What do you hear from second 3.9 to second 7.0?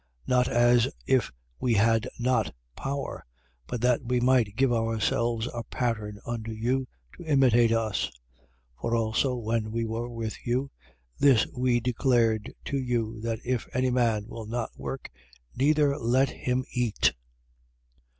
we might give ourselves a pattern unto you,